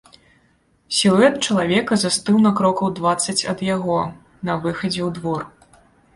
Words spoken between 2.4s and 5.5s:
на крокаў дваццаць ад яго, на выхадзе ў двор.